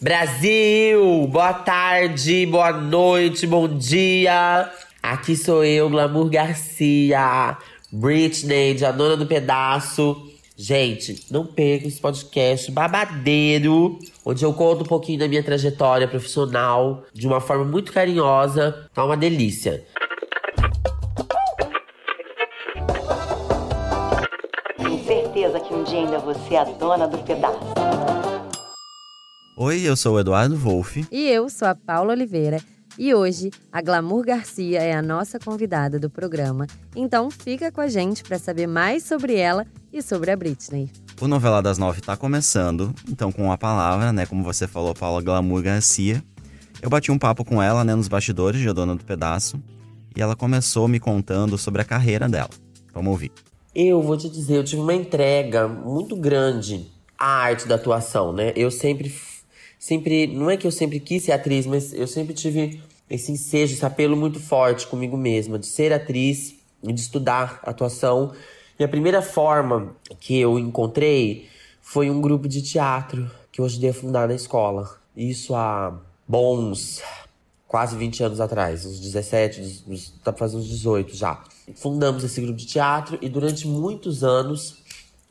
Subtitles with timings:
[0.00, 1.26] Brasil!
[1.26, 4.70] Boa tarde, boa noite, bom dia!
[5.02, 7.58] Aqui sou eu, Glamour Garcia,
[7.90, 10.16] Britney, a dona do pedaço.
[10.56, 17.02] Gente, não perca esse podcast babadeiro, onde eu conto um pouquinho da minha trajetória profissional
[17.12, 18.88] de uma forma muito carinhosa.
[18.94, 19.84] Tá uma delícia.
[24.76, 27.77] Tenho certeza que um dia ainda você é a dona do pedaço.
[29.60, 31.04] Oi, eu sou o Eduardo Wolff.
[31.10, 32.62] E eu sou a Paula Oliveira.
[32.96, 36.64] E hoje, a Glamour Garcia é a nossa convidada do programa.
[36.94, 40.88] Então fica com a gente para saber mais sobre ela e sobre a Britney.
[41.20, 45.20] O Novela das Nove está começando, então com a palavra, né, como você falou, Paula
[45.20, 46.22] Glamour Garcia.
[46.80, 49.60] Eu bati um papo com ela, né, nos bastidores de A Dona do Pedaço,
[50.16, 52.50] e ela começou me contando sobre a carreira dela.
[52.94, 53.32] Vamos ouvir.
[53.74, 56.86] Eu vou te dizer, eu tive uma entrega muito grande
[57.18, 58.52] à arte da atuação, né?
[58.54, 59.08] Eu sempre
[59.78, 63.74] sempre, não é que eu sempre quis ser atriz, mas eu sempre tive esse ensejo,
[63.74, 68.32] esse apelo muito forte comigo mesma de ser atriz e de estudar atuação.
[68.78, 71.48] E a primeira forma que eu encontrei
[71.80, 74.98] foi um grupo de teatro que eu ajudei a fundar na escola.
[75.16, 77.02] Isso há bons
[77.66, 81.42] quase 20 anos atrás, uns 17, uns, tá fazendo uns 18 já.
[81.74, 84.82] Fundamos esse grupo de teatro e durante muitos anos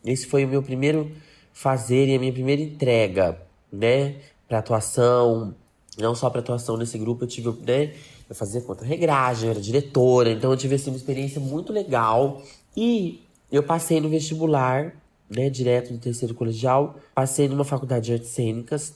[0.05, 1.11] esse foi o meu primeiro
[1.51, 5.53] fazer e a minha primeira entrega, né, para atuação,
[5.97, 7.93] não só para atuação nesse grupo, eu tive, né,
[8.29, 12.41] eu fazia contra-regragem, eu era diretora, então eu tive assim, uma experiência muito legal.
[12.75, 14.95] E eu passei no vestibular,
[15.29, 18.93] né, direto no terceiro colegial, passei numa faculdade de artes cênicas,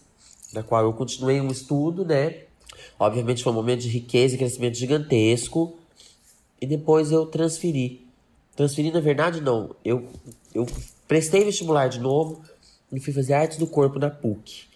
[0.53, 2.44] na qual eu continuei um estudo, né?
[2.99, 5.75] Obviamente foi um momento de riqueza e crescimento gigantesco.
[6.59, 8.05] E depois eu transferi.
[8.55, 9.75] Transferi, na verdade, não.
[9.83, 10.07] Eu,
[10.53, 10.67] eu
[11.07, 12.41] prestei vestibular de novo
[12.91, 14.67] e fui fazer artes do corpo na PUC,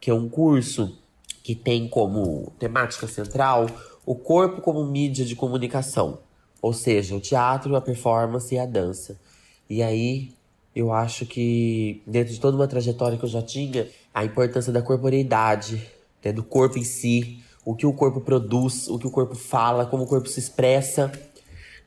[0.00, 0.96] que é um curso
[1.42, 3.66] que tem como temática central
[4.04, 6.18] o corpo como mídia de comunicação,
[6.60, 9.20] ou seja, o teatro, a performance e a dança.
[9.68, 10.32] E aí
[10.74, 14.82] eu acho que dentro de toda uma trajetória que eu já tinha, a importância da
[14.82, 15.86] corporeidade,
[16.24, 19.86] né, do corpo em si, o que o corpo produz, o que o corpo fala,
[19.86, 21.12] como o corpo se expressa,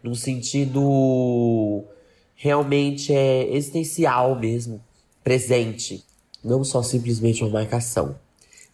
[0.01, 1.83] num sentido
[2.35, 4.83] realmente é existencial mesmo,
[5.23, 6.03] presente,
[6.43, 8.15] não só simplesmente uma marcação.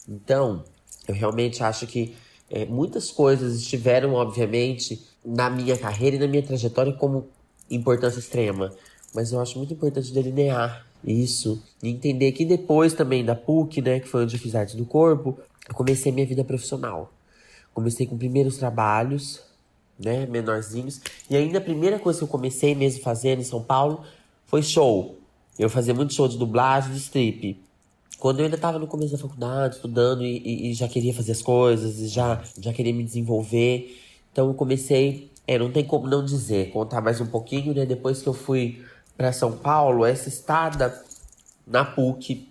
[0.08, 0.64] Então,
[1.06, 2.14] eu realmente acho que
[2.50, 7.28] é, muitas coisas estiveram, obviamente, na minha carreira e na minha trajetória como
[7.70, 8.72] importância extrema.
[9.14, 14.00] Mas eu acho muito importante delinear isso e entender que depois também da PUC, né,
[14.00, 15.38] que foi onde eu fiz arte do corpo,
[15.68, 17.12] eu comecei minha vida profissional.
[17.72, 19.40] Comecei com primeiros trabalhos,
[19.98, 21.00] né, menorzinhos.
[21.28, 24.04] E ainda a primeira coisa que eu comecei mesmo fazendo em São Paulo
[24.46, 25.19] foi show.
[25.60, 27.62] Eu fazia muito show de dublagem, de strip.
[28.18, 31.32] Quando eu ainda estava no começo da faculdade, estudando e, e, e, já queria fazer
[31.32, 33.94] as coisas, e já, já queria me desenvolver.
[34.32, 37.84] Então eu comecei, é, não tem como não dizer, contar mais um pouquinho, né?
[37.84, 38.82] Depois que eu fui
[39.18, 40.98] para São Paulo, essa estada
[41.66, 42.48] na PUC,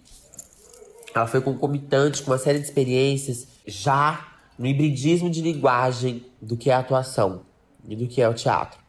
[1.11, 6.69] ela foi concomitante com uma série de experiências já no hibridismo de linguagem do que
[6.69, 7.41] é a atuação
[7.87, 8.79] e do que é o teatro.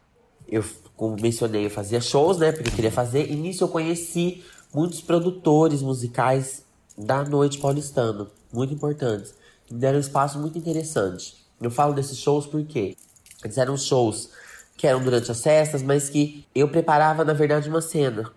[0.47, 0.62] Eu,
[1.00, 2.53] como mencionei, eu fazia shows, né?
[2.53, 3.33] Porque eu queria fazer.
[3.33, 6.62] E nisso eu conheci muitos produtores musicais
[6.94, 9.34] da noite paulistana, muito importantes,
[9.65, 11.37] que me deram um espaço muito interessante.
[11.59, 12.99] Eu falo desses shows porque
[13.43, 14.28] eles eram shows
[14.77, 18.31] que eram durante as festas, mas que eu preparava, na verdade, uma cena.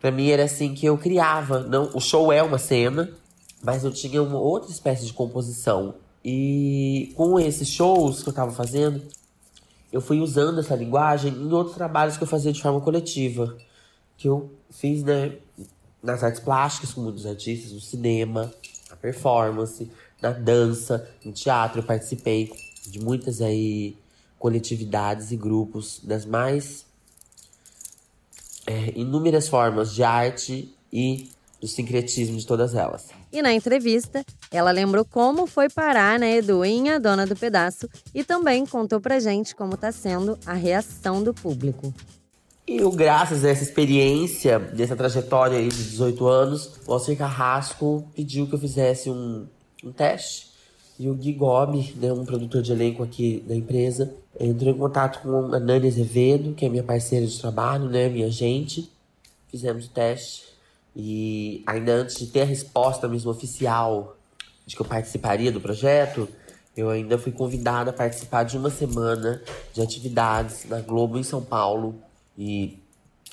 [0.00, 1.64] Para mim era assim que eu criava.
[1.64, 3.10] Não, o show é uma cena,
[3.64, 5.96] mas eu tinha uma outra espécie de composição.
[6.24, 9.02] E com esses shows que eu tava fazendo,
[9.96, 13.56] eu fui usando essa linguagem em outros trabalhos que eu fazia de forma coletiva.
[14.18, 15.38] Que eu fiz, né,
[16.02, 18.52] nas artes plásticas com muitos artistas, no cinema,
[18.90, 19.90] na performance,
[20.20, 21.80] na dança, no teatro.
[21.80, 22.52] Eu participei
[22.86, 23.96] de muitas aí
[24.38, 26.84] coletividades e grupos das mais
[28.66, 31.30] é, inúmeras formas de arte e
[31.60, 33.08] do sincretismo de todas elas.
[33.32, 37.88] E na entrevista, ela lembrou como foi parar na Edu em A Dona do Pedaço
[38.14, 41.92] e também contou pra gente como tá sendo a reação do público.
[42.66, 48.48] Eu, graças a essa experiência, dessa trajetória aí de 18 anos, o Alcir Carrasco pediu
[48.48, 49.46] que eu fizesse um,
[49.84, 50.50] um teste.
[50.98, 55.22] E o Gui Gobi, né, um produtor de elenco aqui da empresa, entrou em contato
[55.22, 58.90] com a Nani Azevedo, que é minha parceira de trabalho, né, minha gente.
[59.48, 60.55] Fizemos o teste.
[60.96, 64.16] E ainda antes de ter a resposta mesmo oficial
[64.64, 66.26] de que eu participaria do projeto,
[66.74, 69.42] eu ainda fui convidada a participar de uma semana
[69.74, 71.94] de atividades na Globo em São Paulo,
[72.36, 72.78] e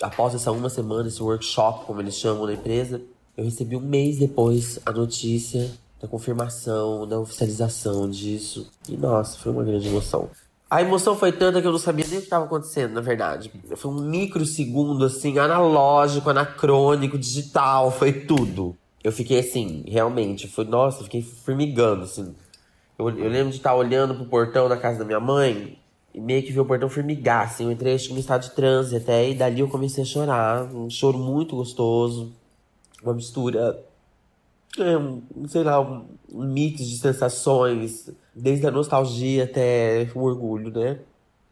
[0.01, 3.01] após essa uma semana, esse workshop, como eles chamam na empresa,
[3.35, 5.71] eu recebi um mês depois a notícia
[6.01, 8.69] da confirmação, da oficialização disso.
[8.87, 10.29] E nossa, foi uma grande emoção.
[10.73, 13.51] A emoção foi tanta que eu não sabia nem o que estava acontecendo, na verdade.
[13.75, 18.75] Foi um microsegundo, assim, analógico, anacrônico, digital, foi tudo.
[19.03, 22.33] Eu fiquei assim, realmente, foi, nossa, fiquei formigando, assim.
[22.97, 25.77] Eu, eu lembro de estar olhando pro portão da casa da minha mãe
[26.11, 27.65] e meio que vi o portão formigar, assim.
[27.65, 30.63] Eu entrei, acho que no estado de transe até, e dali eu comecei a chorar.
[30.73, 32.33] Um choro muito gostoso.
[33.03, 33.79] Uma mistura
[34.79, 40.99] é, sei lá, um, um mix de sensações, desde a nostalgia até o orgulho, né?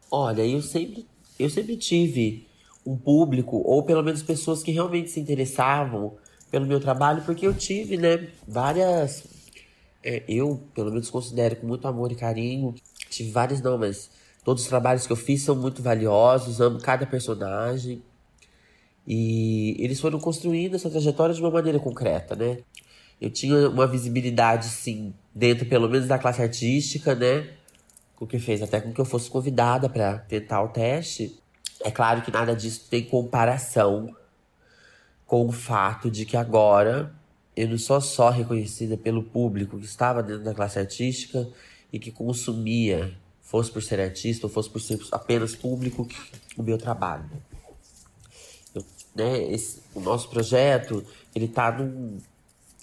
[0.09, 1.07] Olha, eu sempre,
[1.39, 2.47] eu sempre tive
[2.85, 6.13] um público, ou pelo menos pessoas que realmente se interessavam
[6.50, 9.23] pelo meu trabalho, porque eu tive, né, várias.
[10.03, 12.73] É, eu, pelo menos, considero com muito amor e carinho.
[13.09, 14.09] Tive vários, não, mas
[14.44, 18.01] todos os trabalhos que eu fiz são muito valiosos, amo cada personagem.
[19.07, 22.59] E eles foram construindo essa trajetória de uma maneira concreta, né?
[23.21, 27.47] Eu tinha uma visibilidade, sim, dentro pelo menos da classe artística, né?
[28.19, 31.39] O que fez até com que eu fosse convidada para tentar o teste.
[31.81, 34.15] É claro que nada disso tem comparação
[35.25, 37.13] com o fato de que agora
[37.56, 41.47] eu não sou só reconhecida pelo público que estava dentro da classe artística
[41.94, 46.07] e que consumia, fosse por ser artista ou fosse por ser apenas público,
[46.57, 47.29] o meu trabalho.
[48.73, 48.83] Eu,
[49.15, 52.18] né, esse, o nosso projeto, ele tá num,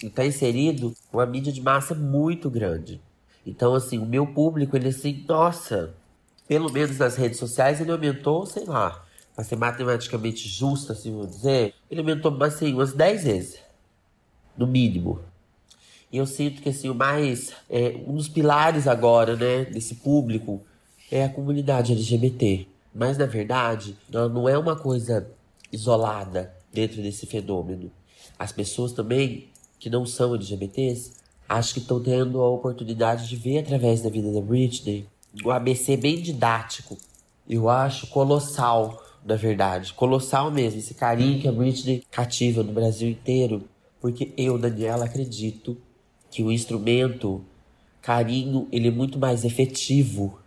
[0.07, 3.01] está inserido uma mídia de massa muito grande.
[3.45, 5.93] Então, assim, o meu público, ele assim, nossa,
[6.47, 9.05] pelo menos nas redes sociais, ele aumentou, sei lá,
[9.35, 13.59] para ser matematicamente justo, assim, vou dizer, ele aumentou, assim, umas 10 vezes,
[14.57, 15.19] no mínimo.
[16.11, 20.61] E eu sinto que, assim, o mais, é, um dos pilares agora, né, desse público
[21.11, 22.67] é a comunidade LGBT.
[22.93, 25.29] Mas, na verdade, não é uma coisa
[25.71, 27.91] isolada dentro desse fenômeno.
[28.37, 29.48] As pessoas também
[29.79, 31.13] que não são LGBTs,
[31.47, 35.07] acho que estão tendo a oportunidade de ver através da vida da Britney
[35.43, 36.97] um ABC bem didático.
[37.47, 39.93] Eu acho colossal, na verdade.
[39.93, 40.79] Colossal mesmo.
[40.79, 43.63] Esse carinho que a Britney cativa no Brasil inteiro.
[43.99, 45.77] Porque eu, Daniela, acredito
[46.31, 47.43] que o instrumento
[48.01, 50.39] carinho ele é muito mais efetivo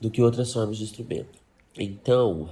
[0.00, 1.38] do que outras formas de instrumento.
[1.76, 2.48] Então,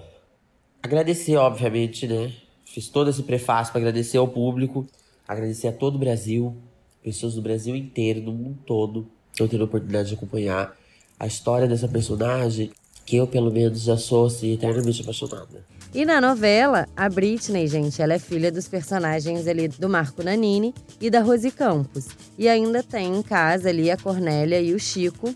[0.82, 2.32] agradecer, obviamente, né?
[2.64, 4.86] Fiz todo esse prefácio para agradecer ao público
[5.26, 6.56] Agradecer a todo o Brasil,
[7.02, 10.76] pessoas do Brasil inteiro, do mundo todo, que eu a oportunidade de acompanhar
[11.18, 12.70] a história dessa personagem,
[13.04, 15.64] que eu, pelo menos, já sou assim, eternamente apaixonada.
[15.94, 20.74] E na novela, a Britney, gente, ela é filha dos personagens ali do Marco Nanini
[21.00, 22.08] e da Rose Campos.
[22.36, 25.34] E ainda tem em casa ali a Cornélia e o Chico,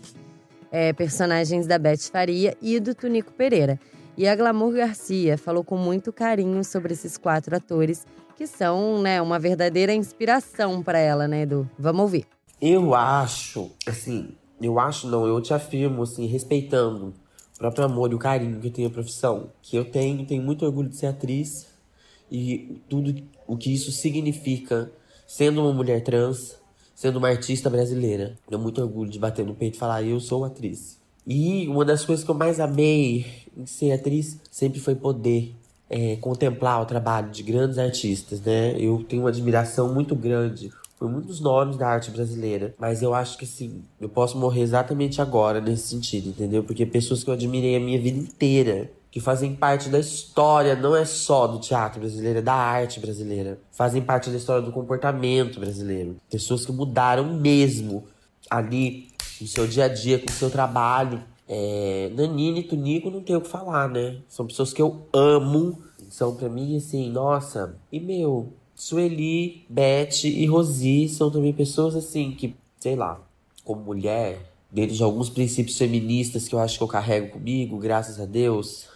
[0.71, 3.79] é, personagens da Beth Faria e do Tunico Pereira.
[4.17, 8.05] E a Glamour Garcia falou com muito carinho sobre esses quatro atores
[8.41, 11.69] que são, né, uma verdadeira inspiração para ela, né, Edu?
[11.77, 12.25] Vamos ouvir.
[12.59, 14.29] Eu acho, assim,
[14.59, 17.13] eu acho não, eu te afirmo, assim, respeitando
[17.53, 20.41] o próprio amor e o carinho que eu tenho à profissão, que eu tenho, tenho
[20.41, 21.67] muito orgulho de ser atriz
[22.31, 23.13] e tudo
[23.45, 24.91] o que isso significa,
[25.27, 26.57] sendo uma mulher trans,
[26.95, 28.39] sendo uma artista brasileira.
[28.47, 30.99] Tenho muito orgulho de bater no peito e falar, eu sou atriz.
[31.27, 33.23] E uma das coisas que eu mais amei
[33.55, 35.55] em ser atriz sempre foi poder
[35.91, 38.73] é, contemplar o trabalho de grandes artistas, né?
[38.79, 43.37] Eu tenho uma admiração muito grande por muitos nomes da arte brasileira, mas eu acho
[43.37, 46.63] que sim, eu posso morrer exatamente agora nesse sentido, entendeu?
[46.63, 50.95] Porque pessoas que eu admirei a minha vida inteira, que fazem parte da história, não
[50.95, 55.59] é só do teatro brasileiro, é da arte brasileira, fazem parte da história do comportamento
[55.59, 58.05] brasileiro, pessoas que mudaram mesmo
[58.49, 59.09] ali
[59.41, 61.21] no seu dia a dia, com o seu trabalho,
[61.53, 64.21] é, Nanine e Tunico não tem o que falar, né?
[64.29, 65.83] São pessoas que eu amo.
[66.09, 67.75] São pra mim, assim, nossa.
[67.91, 73.19] E meu, Sueli, Beth e Rosi são também pessoas, assim, que, sei lá,
[73.65, 78.17] como mulher, dentro de alguns princípios feministas que eu acho que eu carrego comigo, graças
[78.17, 78.87] a Deus,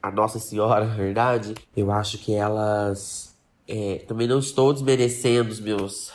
[0.00, 3.36] a Nossa Senhora, na verdade, eu acho que elas.
[3.66, 6.12] É, também não estou desmerecendo os meus.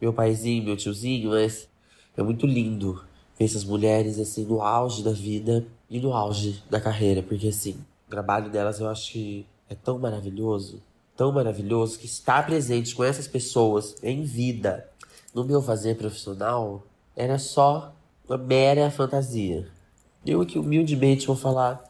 [0.00, 1.68] Meu paizinho, meu tiozinho, mas
[2.16, 3.07] é muito lindo
[3.38, 7.76] essas mulheres assim no auge da vida e no auge da carreira, porque assim,
[8.06, 10.82] o trabalho delas eu acho que é tão maravilhoso,
[11.16, 14.88] tão maravilhoso que estar presente com essas pessoas em vida
[15.34, 16.82] no meu fazer profissional
[17.14, 17.92] era só
[18.28, 19.66] uma mera fantasia.
[20.24, 21.82] Eu aqui humildemente vou falar,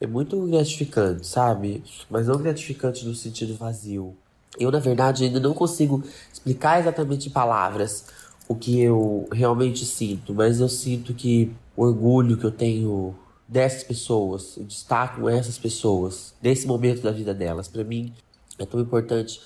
[0.00, 1.82] é muito gratificante, sabe?
[2.08, 4.16] Mas não gratificante no sentido vazio.
[4.58, 6.02] Eu, na verdade, ainda não consigo
[6.32, 8.06] explicar exatamente em palavras
[8.48, 13.14] o que eu realmente sinto, mas eu sinto que o orgulho que eu tenho
[13.48, 18.12] dessas pessoas, eu destaco essas pessoas, desse momento da vida delas, para mim
[18.58, 19.40] é tão importante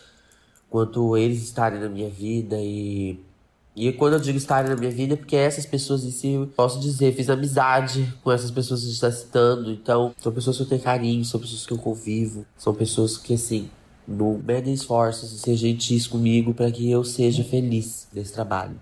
[0.68, 3.18] quanto eles estarem na minha vida e
[3.74, 6.46] E quando eu digo estarem na minha vida, é porque essas pessoas em si, eu
[6.48, 9.70] posso dizer, fiz amizade com essas pessoas que a gente está citando.
[9.70, 13.34] Então, são pessoas que eu tenho carinho, são pessoas que eu convivo, são pessoas que,
[13.34, 13.70] assim,
[14.06, 18.76] não medem esforços ser gentis comigo para que eu seja feliz nesse trabalho.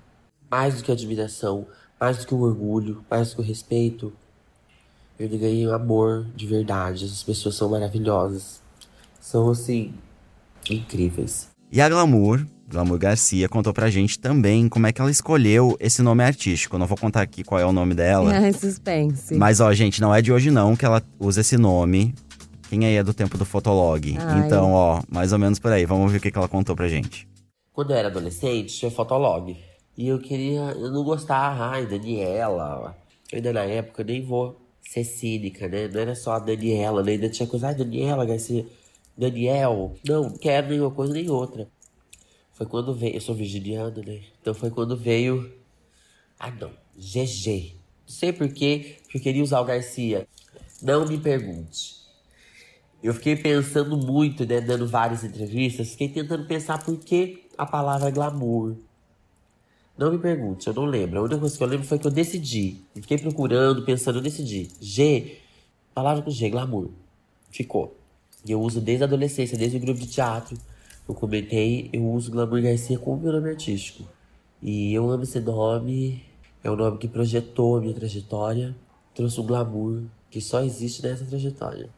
[0.51, 1.67] Mais do que admiração,
[2.01, 4.13] mais do que o orgulho, mais do que o respeito,
[5.19, 7.05] eu ganhei um amor de verdade.
[7.05, 8.63] Essas pessoas são maravilhosas.
[9.21, 9.93] São, assim,
[10.71, 11.49] incríveis.
[11.71, 16.03] E a Glamour, Glamour Garcia, contou pra gente também como é que ela escolheu esse
[16.03, 16.77] nome artístico.
[16.77, 18.33] Eu não vou contar aqui qual é o nome dela.
[18.33, 19.35] Ai, suspense.
[19.35, 22.15] Mas, ó, gente, não é de hoje não que ela usa esse nome.
[22.69, 24.17] Quem aí é do tempo do Fotolog?
[24.19, 24.47] Ai.
[24.47, 25.85] Então, ó, mais ou menos por aí.
[25.85, 27.27] Vamos ver o que que ela contou pra gente.
[27.73, 29.57] Quando eu era adolescente, tinha Fotolog.
[29.99, 30.61] E eu queria.
[30.71, 31.71] Eu não gostava.
[31.71, 32.97] Ai, Daniela.
[33.33, 35.89] Ainda na época, eu nem vou ser cínica, né?
[35.89, 37.13] Não era só a Daniela, né?
[37.13, 37.67] Ainda tinha coisa.
[37.67, 38.65] Ai, Daniela, Garcia.
[39.17, 39.97] Daniel.
[40.07, 41.69] Não, quero nenhuma coisa nem outra.
[42.53, 43.17] Foi quando veio.
[43.17, 44.23] Eu sou virginiano, né?
[44.41, 45.53] Então foi quando veio.
[46.39, 46.71] Ah, não.
[46.97, 47.75] GG.
[48.07, 50.29] Não sei porquê, porque eu queria usar o Garcia.
[50.81, 51.99] Não me pergunte.
[53.03, 54.61] Eu fiquei pensando muito, né?
[54.61, 55.91] Dando várias entrevistas.
[55.91, 58.77] Fiquei tentando pensar por que a palavra glamour.
[59.99, 61.19] Não me pergunte, eu não lembro.
[61.19, 62.85] A única coisa que eu lembro foi que eu decidi.
[62.95, 64.71] Fiquei procurando, pensando, eu decidi.
[64.81, 65.39] G,
[65.93, 66.91] palavra com G, glamour.
[67.51, 67.97] Ficou.
[68.47, 70.57] E eu uso desde a adolescência, desde o grupo de teatro.
[71.09, 74.05] Eu comentei, eu uso Glamour Garcia como meu nome artístico.
[74.63, 76.23] E eu amo esse nome.
[76.63, 78.77] É o nome que projetou a minha trajetória.
[79.15, 81.91] Trouxe um glamour que só existe nessa trajetória.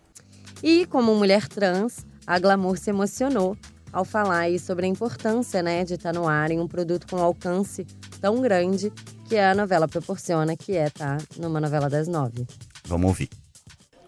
[0.62, 3.56] E como mulher trans, a Glamour se emocionou
[3.92, 7.16] ao falar aí sobre a importância, né, de estar no ar em um produto com
[7.16, 7.84] alcance
[8.20, 8.92] tão grande
[9.28, 12.46] que a novela proporciona, que é estar numa novela das nove.
[12.84, 13.28] Vamos ouvir.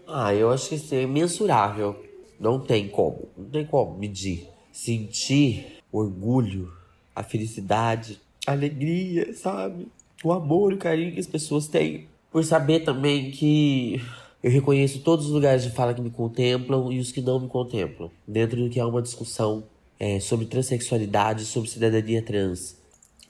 [0.07, 1.95] Ah, eu acho que isso é imensurável.
[2.39, 3.29] Não tem como.
[3.37, 4.47] Não tem como medir.
[4.71, 6.71] Sentir orgulho,
[7.15, 9.87] a felicidade, a alegria, sabe?
[10.23, 12.07] O amor e o carinho que as pessoas têm.
[12.31, 14.01] Por saber também que
[14.41, 17.47] eu reconheço todos os lugares de fala que me contemplam e os que não me
[17.47, 18.11] contemplam.
[18.27, 19.63] Dentro do que é uma discussão
[19.99, 22.75] é, sobre transexualidade, sobre cidadania trans.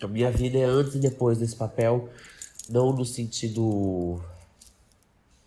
[0.02, 2.10] A minha vida é antes e depois desse papel,
[2.70, 4.20] não no sentido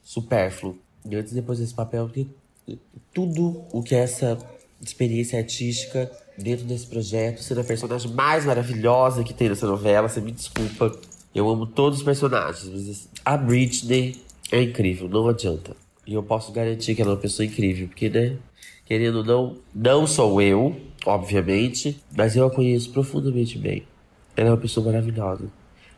[0.03, 0.79] supérfluo.
[1.05, 2.27] E antes e depois desse papel, porque
[3.13, 4.39] tudo o que é essa
[4.81, 10.21] experiência artística dentro desse projeto, sendo a personagem mais maravilhosa que tem nessa novela, você
[10.21, 10.99] me desculpa.
[11.35, 14.17] Eu amo todos os personagens, mas a Britney
[14.51, 15.77] é incrível, não adianta.
[16.07, 18.37] E eu posso garantir que ela é uma pessoa incrível, porque, né,
[18.87, 23.83] querendo não, não sou eu, obviamente, mas eu a conheço profundamente bem.
[24.37, 25.51] Ela é uma pessoa maravilhosa.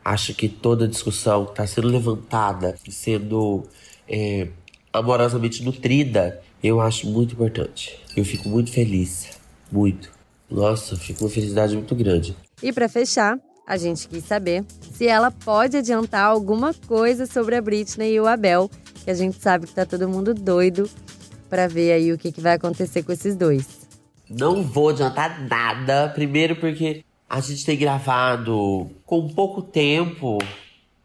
[0.04, 3.64] Acho que toda discussão que está sendo levantada, sendo
[4.09, 4.49] é,
[4.92, 8.00] amorosamente nutrida, eu acho muito importante.
[8.16, 9.38] Eu fico muito feliz.
[9.71, 10.11] Muito.
[10.50, 12.35] Nossa, fico uma felicidade muito grande.
[12.62, 17.61] E para fechar, a gente quis saber se ela pode adiantar alguma coisa sobre a
[17.61, 18.71] Britney e o Abel,
[19.04, 20.88] que a gente sabe que tá todo mundo doido
[21.49, 23.88] para ver aí o que, que vai acontecer com esses dois.
[24.28, 26.09] Não vou adiantar nada.
[26.11, 30.38] Primeiro porque a gente tem gravado com pouco tempo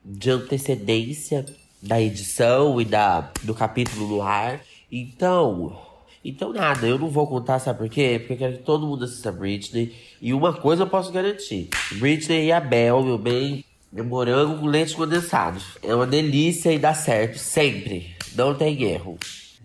[0.04, 1.46] de antecedência
[1.82, 4.62] da edição e da, do capítulo no ar.
[4.92, 5.78] Então,
[6.24, 8.18] então nada, eu não vou contar, sabe por quê?
[8.20, 9.94] Porque eu quero que todo mundo assista Britney.
[10.22, 15.62] E uma coisa eu posso garantir: Britney e Abel, meu bem, morango com leite condensado.
[15.82, 18.16] É uma delícia e dá certo, sempre.
[18.36, 19.18] Não tem erro.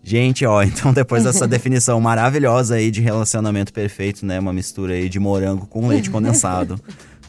[0.08, 4.40] Gente, ó, então depois dessa definição maravilhosa aí de relacionamento perfeito, né?
[4.40, 6.80] Uma mistura aí de morango com leite condensado.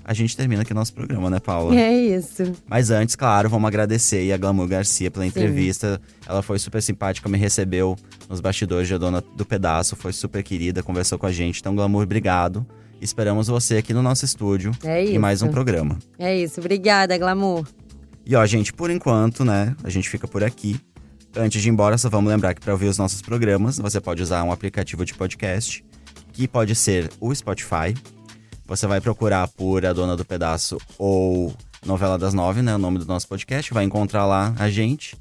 [0.01, 1.75] A gente termina aqui nosso programa, né, Paula?
[1.75, 2.53] É isso.
[2.67, 6.01] Mas antes, claro, vamos agradecer aí a Glamour Garcia pela entrevista.
[6.25, 7.97] Ela foi super simpática, me recebeu
[8.29, 11.59] nos bastidores de A Dona do Pedaço, foi super querida, conversou com a gente.
[11.59, 12.65] Então, Glamour, obrigado.
[13.01, 15.53] Esperamos você aqui no nosso estúdio É em mais um isso.
[15.53, 15.99] programa.
[16.17, 16.61] É isso.
[16.61, 17.65] Obrigada, Glamour.
[18.25, 20.79] E ó, gente, por enquanto, né, a gente fica por aqui.
[21.35, 24.21] Antes de ir embora, só vamos lembrar que para ouvir os nossos programas, você pode
[24.21, 25.85] usar um aplicativo de podcast,
[26.33, 27.93] que pode ser o Spotify.
[28.65, 31.53] Você vai procurar por A Dona do Pedaço ou
[31.85, 35.15] Novela das Nove, né, o nome do nosso podcast, vai encontrar lá a gente,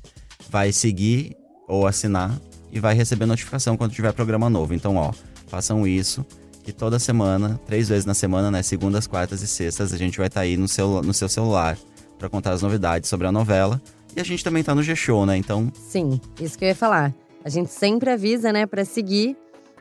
[0.50, 1.36] vai seguir
[1.68, 2.36] ou assinar
[2.72, 4.74] e vai receber notificação quando tiver programa novo.
[4.74, 5.12] Então, ó,
[5.46, 6.24] façam isso,
[6.64, 10.26] que toda semana, três vezes na semana, né, segundas, quartas e sextas, a gente vai
[10.26, 11.78] estar aí no seu, no seu celular
[12.18, 13.80] para contar as novidades sobre a novela.
[14.18, 15.36] E a gente também tá no G-Show, né?
[15.36, 17.14] Então, Sim, isso que eu ia falar.
[17.44, 19.36] A gente sempre avisa, né, para seguir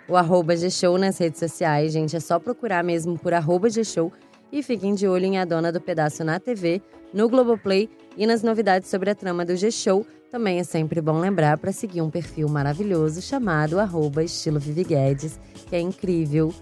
[0.08, 2.16] o arroba G-Show nas redes sociais, gente.
[2.16, 4.14] É só procurar mesmo por arroba G-Show
[4.52, 8.44] e fiquem de olho em A Dona do Pedaço na TV, no Globoplay e nas
[8.44, 10.06] novidades sobre a trama do G-Show.
[10.30, 15.40] Também é sempre bom lembrar para seguir um perfil maravilhoso chamado arroba Estilo Vivi Guedes,
[15.68, 16.54] que é incrível.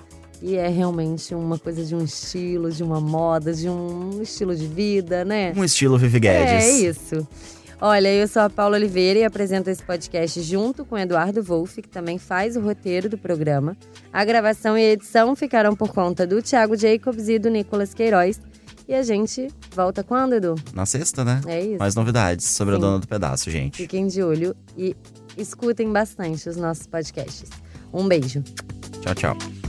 [0.41, 4.65] E é realmente uma coisa de um estilo, de uma moda, de um estilo de
[4.65, 5.51] vida, né?
[5.57, 6.63] Um estilo Vivi Guedes.
[6.63, 7.27] É isso.
[7.81, 11.89] Olha, eu sou a Paula Oliveira e apresento esse podcast junto com Eduardo Wolff, que
[11.89, 13.75] também faz o roteiro do programa.
[14.13, 18.39] A gravação e a edição ficaram por conta do Thiago Jacobs e do Nicolas Queiroz.
[18.87, 20.55] E a gente volta quando, Edu?
[20.73, 21.41] Na sexta, né?
[21.47, 21.79] É isso.
[21.79, 22.79] Mais novidades sobre Sim.
[22.79, 23.77] a dona do pedaço, gente.
[23.77, 24.95] Fiquem de olho e
[25.37, 27.49] escutem bastante os nossos podcasts.
[27.91, 28.43] Um beijo.
[29.01, 29.64] Tchau, tchau.